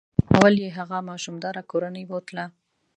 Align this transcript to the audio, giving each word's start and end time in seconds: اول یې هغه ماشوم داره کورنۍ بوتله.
اول 0.33 0.55
یې 0.63 0.69
هغه 0.77 0.97
ماشوم 1.09 1.35
داره 1.45 1.61
کورنۍ 1.71 2.03
بوتله. 2.09 2.45